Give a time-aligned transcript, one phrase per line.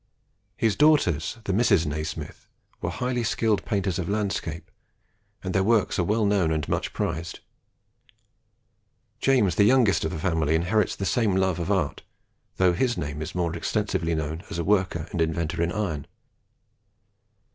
[0.57, 2.47] His daughters, the Misses Nasmyth,
[2.81, 4.71] were highly skilled painters of landscape,
[5.43, 7.39] and their works are well known and much prized.
[9.19, 12.01] James, the youngest of the family, inherits the same love of art,
[12.57, 16.07] though his name is more extensively known as a worker and inventor in iron.